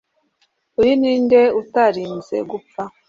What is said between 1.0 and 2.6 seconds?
ni nde utarinze